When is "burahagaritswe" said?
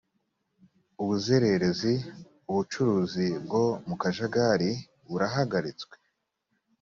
5.09-5.95